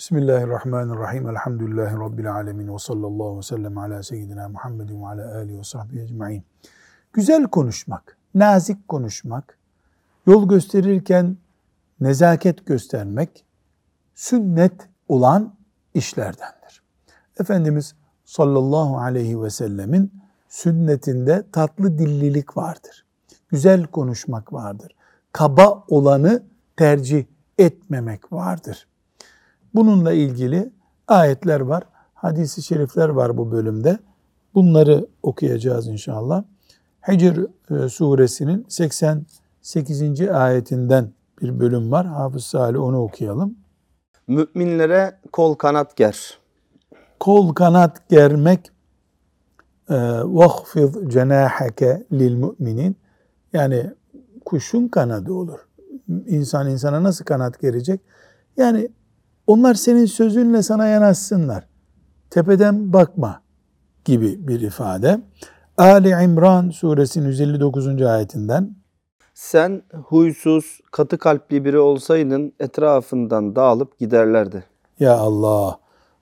[0.00, 1.28] Bismillahirrahmanirrahim.
[1.28, 2.74] Elhamdülillahi Rabbil alemin.
[2.74, 6.44] Ve sallallahu ve sellem ala seyyidina Muhammedin ve ala alihi ve sahbihi ecma'in.
[7.12, 9.58] Güzel konuşmak, nazik konuşmak,
[10.26, 11.36] yol gösterirken
[12.00, 13.44] nezaket göstermek,
[14.14, 15.54] sünnet olan
[15.94, 16.82] işlerdendir.
[17.40, 17.94] Efendimiz
[18.24, 20.12] sallallahu aleyhi ve sellemin
[20.48, 23.04] sünnetinde tatlı dillilik vardır.
[23.48, 24.92] Güzel konuşmak vardır.
[25.32, 26.42] Kaba olanı
[26.76, 27.24] tercih
[27.58, 28.86] etmemek vardır.
[29.75, 30.71] Bununla ilgili
[31.07, 33.99] ayetler var, hadisi şerifler var bu bölümde.
[34.53, 36.43] Bunları okuyacağız inşallah.
[37.07, 37.39] Hicr
[37.71, 40.21] e, suresinin 88.
[40.21, 42.05] ayetinden bir bölüm var.
[42.05, 43.55] Hafız Salih onu okuyalım.
[44.27, 46.39] Müminlere kol kanat ger.
[47.19, 48.71] Kol kanat germek
[49.89, 52.95] وَخْفِضْ cenaheke lil müminin
[53.53, 53.91] yani
[54.45, 55.59] kuşun kanadı olur.
[56.27, 58.01] İnsan insana nasıl kanat gerecek?
[58.57, 58.89] Yani
[59.50, 61.68] onlar senin sözünle sana yanaşsınlar.
[62.30, 63.42] Tepeden bakma
[64.04, 65.20] gibi bir ifade.
[65.76, 68.02] Ali İmran suresinin 159.
[68.02, 68.76] ayetinden
[69.34, 74.64] Sen huysuz, katı kalpli biri olsaydın etrafından dağılıp giderlerdi.
[75.00, 75.80] Ya Allah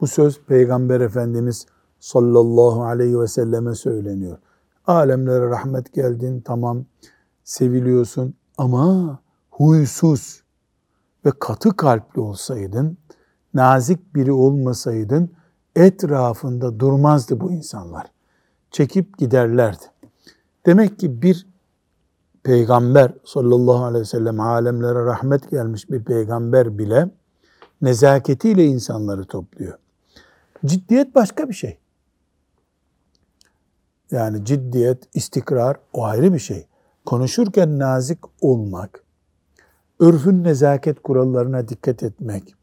[0.00, 1.66] bu söz Peygamber Efendimiz
[1.98, 4.38] sallallahu aleyhi ve selleme söyleniyor.
[4.86, 6.84] Alemlere rahmet geldin tamam
[7.44, 9.18] seviliyorsun ama
[9.50, 10.42] huysuz
[11.24, 12.98] ve katı kalpli olsaydın,
[13.54, 15.30] nazik biri olmasaydın
[15.76, 18.06] etrafında durmazdı bu insanlar.
[18.70, 19.84] Çekip giderlerdi.
[20.66, 21.46] Demek ki bir
[22.42, 27.10] peygamber sallallahu aleyhi ve sellem alemlere rahmet gelmiş bir peygamber bile
[27.82, 29.78] nezaketiyle insanları topluyor.
[30.66, 31.78] Ciddiyet başka bir şey.
[34.10, 36.66] Yani ciddiyet, istikrar o ayrı bir şey.
[37.06, 39.04] Konuşurken nazik olmak,
[40.00, 42.54] örfün nezaket kurallarına dikkat etmek.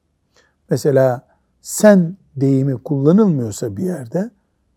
[0.69, 1.27] Mesela
[1.61, 4.31] sen deyimi kullanılmıyorsa bir yerde,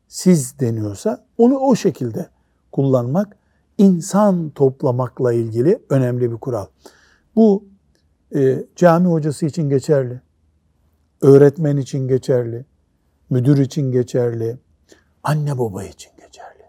[0.09, 2.29] siz deniyorsa onu o şekilde
[2.73, 3.37] kullanmak
[3.79, 6.67] insan toplamakla ilgili önemli bir kural.
[7.37, 7.65] Bu
[8.35, 10.21] e, cami hocası için geçerli,
[11.23, 12.65] öğretmen için geçerli,
[13.31, 14.59] müdür için geçerli,
[15.23, 16.65] anne baba için geçerli.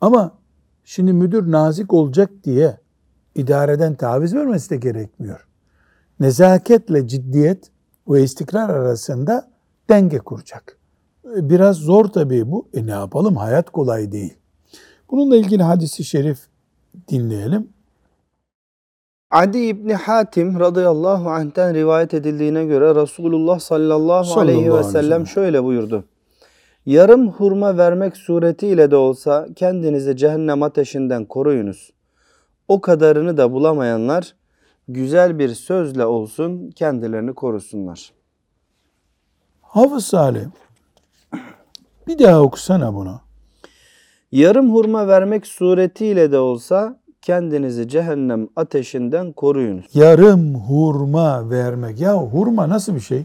[0.00, 0.38] Ama
[0.84, 2.83] şimdi müdür nazik olacak diye
[3.34, 5.46] idareden taviz vermesi de gerekmiyor.
[6.20, 7.70] Nezaketle ciddiyet
[8.08, 9.50] ve istikrar arasında
[9.90, 10.78] denge kuracak.
[11.24, 12.68] Biraz zor tabii bu.
[12.74, 13.36] E ne yapalım?
[13.36, 14.34] Hayat kolay değil.
[15.10, 16.38] Bununla ilgili hadisi şerif
[17.08, 17.68] dinleyelim.
[19.30, 25.64] Adi İbni Hatim radıyallahu anh'ten rivayet edildiğine göre Resulullah sallallahu, Sallallahu aleyhi ve sellem şöyle
[25.64, 26.04] buyurdu.
[26.86, 31.93] Yarım hurma vermek suretiyle de olsa kendinizi cehennem ateşinden koruyunuz.
[32.68, 34.34] O kadarını da bulamayanlar
[34.88, 38.12] güzel bir sözle olsun kendilerini korusunlar.
[39.62, 40.44] Hafız Salih,
[42.06, 43.20] bir daha okusana bunu.
[44.32, 49.86] Yarım hurma vermek suretiyle de olsa kendinizi cehennem ateşinden koruyunuz.
[49.94, 52.00] Yarım hurma vermek.
[52.00, 53.24] Ya hurma nasıl bir şey?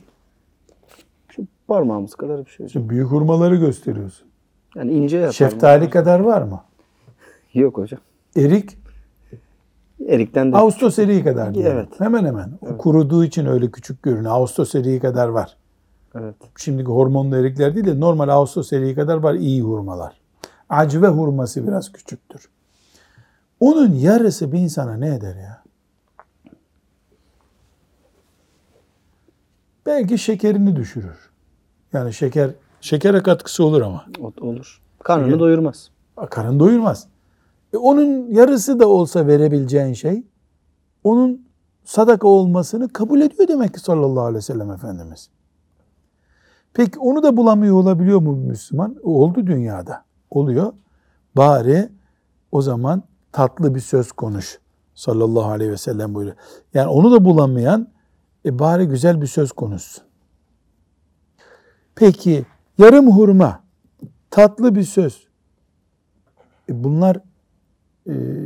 [1.29, 2.67] Şu parmağımız kadar bir şey.
[2.67, 4.27] Şimdi büyük hurmaları gösteriyorsun.
[4.75, 5.33] Yani ince yapar.
[5.33, 6.61] Şeftali kadar var mı?
[7.53, 7.99] Yok hocam.
[8.35, 8.77] Erik,
[10.07, 11.71] Erikten de Ağustos eriği kadar diyelim.
[11.71, 11.99] Evet.
[11.99, 12.51] Hemen hemen.
[12.61, 14.33] O kuruduğu için öyle küçük görünüyor.
[14.33, 15.57] Ağustos eriği kadar var.
[16.15, 16.35] Evet.
[16.57, 20.21] Şimdiki hormonlu erikler değil de normal Ağustos eriği kadar var iyi hurmalar.
[20.69, 22.49] Acve hurması biraz küçüktür.
[23.59, 25.63] Onun yarısı bir insana ne eder ya?
[29.85, 31.29] Belki şekerini düşürür.
[31.93, 34.05] Yani şeker şekere katkısı olur ama
[34.41, 34.81] Olur.
[35.03, 35.89] Karnını doyurmaz.
[36.29, 37.07] karın doyurmaz.
[37.73, 40.23] E onun yarısı da olsa verebileceğin şey
[41.03, 41.47] onun
[41.83, 45.29] sadaka olmasını kabul ediyor demek ki sallallahu aleyhi ve sellem Efendimiz.
[46.73, 48.95] Peki onu da bulamıyor olabiliyor mu Müslüman?
[49.03, 50.03] Oldu dünyada.
[50.29, 50.73] Oluyor.
[51.37, 51.89] Bari
[52.51, 54.59] o zaman tatlı bir söz konuş.
[54.95, 56.37] Sallallahu aleyhi ve sellem buyuruyor.
[56.73, 57.87] Yani onu da bulamayan
[58.45, 60.03] e bari güzel bir söz konuşsun.
[61.95, 62.45] Peki
[62.77, 63.63] yarım hurma,
[64.29, 65.27] tatlı bir söz.
[66.69, 67.21] E bunlar e,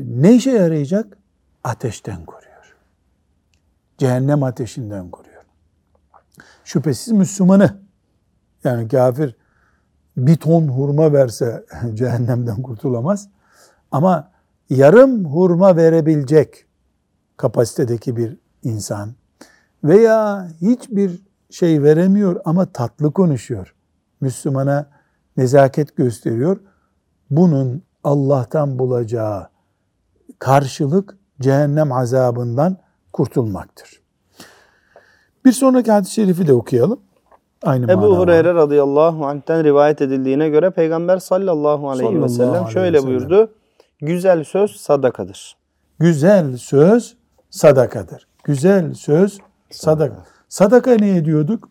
[0.08, 1.18] ne işe yarayacak?
[1.64, 2.76] Ateşten koruyor.
[3.98, 5.44] Cehennem ateşinden koruyor.
[6.64, 7.78] Şüphesiz Müslümanı
[8.64, 9.36] yani kafir
[10.18, 13.30] bir ton hurma verse cehennemden kurtulamaz.
[13.92, 14.32] Ama
[14.70, 16.66] yarım hurma verebilecek
[17.38, 19.14] kapasitedeki bir insan
[19.84, 23.76] veya hiçbir şey veremiyor ama tatlı konuşuyor.
[24.22, 24.90] Müslümana
[25.38, 26.60] nezaket gösteriyor.
[27.30, 29.53] Bunun Allah'tan bulacağı
[30.40, 32.78] karşılık cehennem azabından
[33.14, 34.02] kurtulmaktır.
[35.46, 37.00] Bir sonraki hadis-i şerifi de okuyalım.
[37.64, 38.18] Aynı Ebu.
[38.18, 42.98] Hureyre radıyallahu anh'ten rivayet edildiğine göre Peygamber sallallahu aleyhi Sallallahu ve sellem aleyhi ve şöyle
[43.02, 43.10] sellem.
[43.10, 43.52] buyurdu.
[44.00, 45.58] Güzel söz sadakadır.
[46.00, 47.16] Güzel söz
[47.50, 48.28] sadakadır.
[48.44, 49.40] Güzel söz
[49.72, 50.26] sadaka.
[50.50, 51.70] Sadaka ne ediyorduk?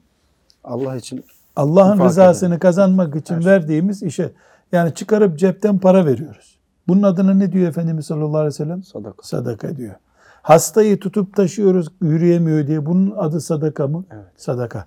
[0.65, 1.25] Allah için
[1.57, 4.33] Allah'ın rızasını kazanmak için verdiğimiz işe.
[4.73, 6.52] Yani çıkarıp cepten para veriyoruz.
[6.89, 8.83] Bunun adına ne diyor Efendimiz sallallahu aleyhi ve sellem?
[8.83, 9.23] sadaka.
[9.23, 9.95] Sadaka diyor.
[10.43, 12.87] Hastayı tutup taşıyoruz yürüyemiyor diye.
[12.87, 14.05] Bunun adı sadaka mı?
[14.11, 14.25] Evet.
[14.37, 14.87] Sadaka.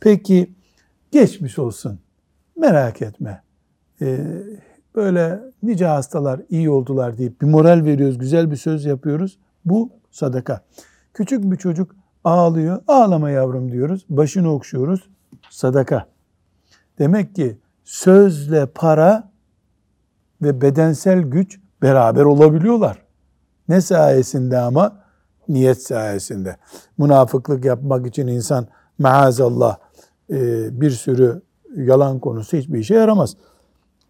[0.00, 0.54] Peki
[1.10, 1.98] geçmiş olsun.
[2.56, 3.42] Merak etme.
[4.02, 4.42] Ee,
[4.94, 9.38] böyle nice hastalar iyi oldular deyip bir moral veriyoruz, güzel bir söz yapıyoruz.
[9.64, 10.60] Bu sadaka.
[11.14, 12.82] Küçük bir çocuk ağlıyor.
[12.88, 14.06] Ağlama yavrum diyoruz.
[14.08, 15.08] Başını okşuyoruz.
[15.50, 16.06] Sadaka.
[16.98, 19.31] Demek ki sözle para
[20.42, 23.02] ve bedensel güç beraber olabiliyorlar.
[23.68, 25.02] Ne sayesinde ama?
[25.48, 26.56] Niyet sayesinde.
[26.98, 28.66] Münafıklık yapmak için insan
[28.98, 29.76] maazallah
[30.30, 30.36] e,
[30.80, 31.42] bir sürü
[31.76, 33.36] yalan konusu hiçbir işe yaramaz.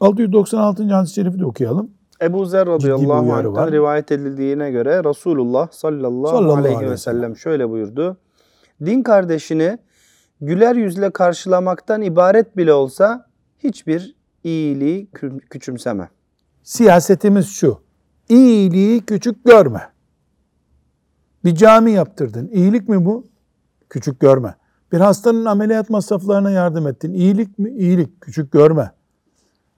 [0.01, 0.85] 696.
[0.95, 1.91] hadis-i şerifi de okuyalım.
[2.23, 7.37] Ebu Zer radıyallahu anh'tan rivayet edildiğine göre Resulullah sallallahu, Sallallahu aleyhi aleyhi ve sellem.
[7.37, 8.17] şöyle buyurdu.
[8.85, 9.79] Din kardeşini
[10.41, 13.27] güler yüzle karşılamaktan ibaret bile olsa
[13.59, 16.09] hiçbir iyiliği kü- küçümseme.
[16.63, 17.81] Siyasetimiz şu.
[18.29, 19.89] İyiliği küçük görme.
[21.45, 22.51] Bir cami yaptırdın.
[22.53, 23.27] İyilik mi bu?
[23.91, 24.55] Küçük görme.
[24.93, 27.15] Bir hastanın ameliyat masraflarına yardım ettin.
[27.15, 27.71] İyilik mi?
[27.71, 28.21] İyilik.
[28.21, 28.93] Küçük görme.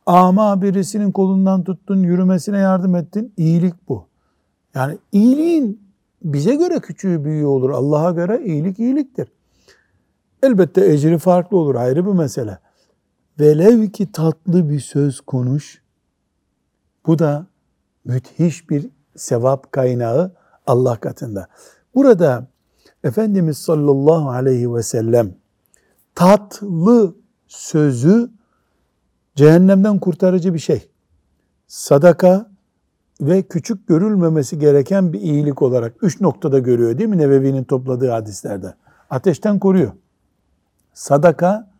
[0.06, 3.32] Ama birisinin kolundan tuttun, yürümesine yardım ettin.
[3.36, 4.06] İyilik bu.
[4.74, 5.82] Yani iyiliğin
[6.22, 7.70] bize göre küçüğü büyüğü olur.
[7.70, 9.32] Allah'a göre iyilik iyiliktir.
[10.42, 11.74] Elbette ecri farklı olur.
[11.74, 12.58] Ayrı bir mesele.
[13.40, 15.83] Velev ki tatlı bir söz konuş.
[17.06, 17.46] Bu da
[18.04, 20.32] müthiş bir sevap kaynağı
[20.66, 21.48] Allah katında.
[21.94, 22.46] Burada
[23.04, 25.34] Efendimiz sallallahu aleyhi ve sellem
[26.14, 27.14] tatlı
[27.46, 28.30] sözü
[29.34, 30.90] cehennemden kurtarıcı bir şey.
[31.66, 32.50] Sadaka
[33.20, 38.74] ve küçük görülmemesi gereken bir iyilik olarak üç noktada görüyor değil mi Nevevi'nin topladığı hadislerde?
[39.10, 39.92] Ateşten koruyor.
[40.92, 41.70] Sadaka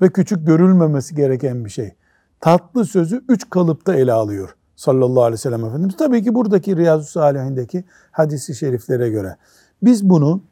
[0.00, 1.94] ve küçük görülmemesi gereken bir şey.
[2.40, 5.96] Tatlı sözü üç kalıpta ele alıyor sallallahu aleyhi ve sellem Efendimiz.
[5.96, 9.36] Tabii ki buradaki Riyazu Salihindeki hadisi şeriflere göre.
[9.82, 10.42] Biz bunu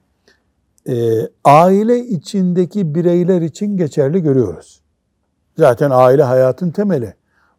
[0.88, 0.94] e,
[1.44, 4.82] aile içindeki bireyler için geçerli görüyoruz.
[5.59, 7.15] Zaten aile hayatın temeli.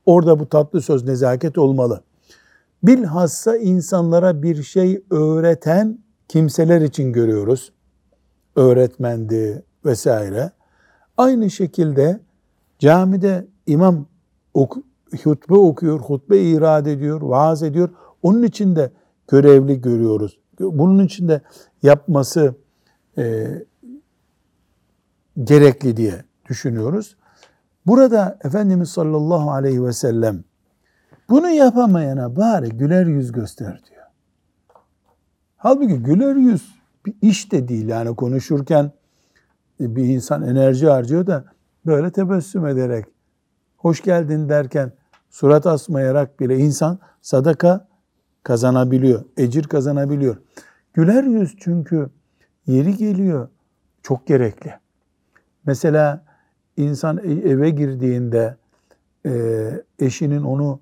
[0.06, 2.01] Orada bu tatlı söz nezaket olmalı.
[2.83, 7.71] Bilhassa insanlara bir şey öğreten kimseler için görüyoruz.
[8.56, 10.51] Öğretmendi vesaire.
[11.17, 12.19] Aynı şekilde
[12.79, 14.06] camide imam
[15.23, 17.89] hutbe okuyor, hutbe irad ediyor, vaaz ediyor.
[18.23, 18.91] Onun için de
[19.27, 20.39] görevli görüyoruz.
[20.59, 21.41] Bunun için de
[21.83, 22.55] yapması
[23.17, 23.47] e,
[25.43, 27.17] gerekli diye düşünüyoruz.
[27.85, 30.43] Burada Efendimiz sallallahu aleyhi ve sellem
[31.29, 34.05] bunu yapamayana bari güler yüz göster diyor.
[35.57, 38.91] Halbuki güler yüz bir iş de değil yani konuşurken
[39.79, 41.45] bir insan enerji harcıyor da
[41.86, 43.05] böyle tebessüm ederek
[43.77, 44.91] hoş geldin derken
[45.31, 47.88] surat asmayarak bile insan sadaka
[48.43, 50.38] kazanabiliyor, ecir kazanabiliyor.
[50.93, 52.09] Güler yüz çünkü
[52.67, 53.47] yeri geliyor
[54.03, 54.73] çok gerekli.
[55.65, 56.23] Mesela
[56.77, 58.57] insan e- eve girdiğinde
[59.25, 59.31] e,
[60.00, 60.79] eşinin onu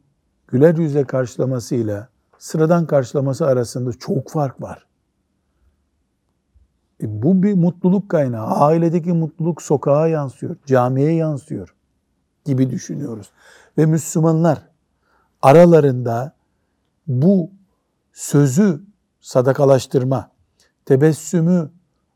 [0.47, 4.85] güler yüzle karşılamasıyla sıradan karşılaması arasında çok fark var.
[7.03, 8.45] E, bu bir mutluluk kaynağı.
[8.47, 11.75] Ailedeki mutluluk sokağa yansıyor, camiye yansıyor
[12.45, 13.31] gibi düşünüyoruz.
[13.79, 14.61] Ve Müslümanlar
[15.41, 16.33] aralarında
[17.07, 17.51] bu
[18.13, 18.81] sözü
[19.21, 20.31] sadakalaştırma,
[20.85, 21.71] tebessümü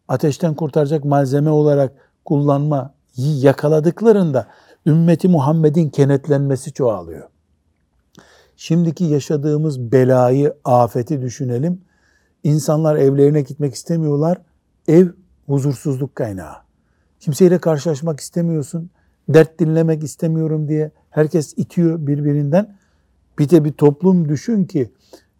[0.08, 1.94] ateşten kurtaracak malzeme olarak
[2.26, 4.48] kullanma yakaladıklarında
[4.86, 7.30] ümmeti Muhammed'in kenetlenmesi çoğalıyor.
[8.56, 11.82] Şimdiki yaşadığımız belayı, afeti düşünelim.
[12.44, 14.38] İnsanlar evlerine gitmek istemiyorlar.
[14.88, 15.08] Ev
[15.48, 16.56] huzursuzluk kaynağı.
[17.20, 18.90] Kimseyle karşılaşmak istemiyorsun.
[19.30, 22.76] Dert dinlemek istemiyorum diye herkes itiyor birbirinden.
[23.40, 24.92] Bir de bir toplum düşün ki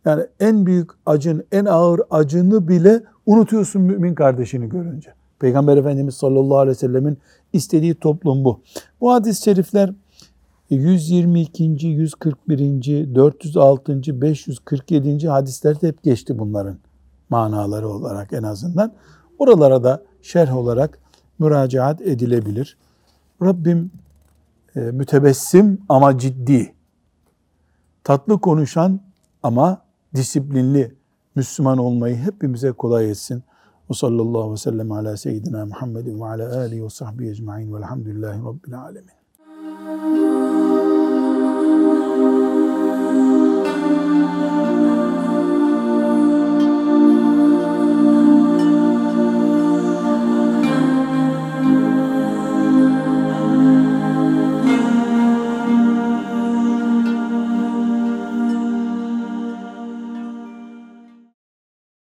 [0.06, 5.14] yani en büyük acın, en ağır acını bile unutuyorsun mümin kardeşini görünce.
[5.40, 7.18] Peygamber Efendimiz sallallahu aleyhi ve sellemin
[7.54, 8.62] istediği toplum bu.
[9.02, 9.94] Bu hadis-i şerifler
[10.70, 11.64] 122.
[11.88, 13.16] 141.
[13.16, 14.22] 406.
[14.22, 15.28] 547.
[15.28, 16.78] hadislerde hep geçti bunların
[17.30, 18.94] manaları olarak en azından.
[19.40, 21.00] Oralara da şerh olarak
[21.40, 22.78] müracaat edilebilir.
[23.42, 23.92] Rabbim
[24.76, 26.76] mütebessim ama ciddi,
[28.04, 29.00] tatlı konuşan
[29.44, 29.82] ama
[30.16, 30.96] disiplinli
[31.36, 33.44] Müslüman olmayı hepimize kolay etsin.
[33.90, 38.82] Ve sallallahu ve sellem ala seyyidina Muhammedin ve ala alihi ve sahbihi ecma'in velhamdülillahi rabbil
[38.82, 39.23] alemin.